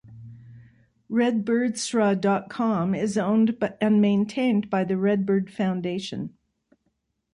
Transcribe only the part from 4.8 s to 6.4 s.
the Redbird Foundation.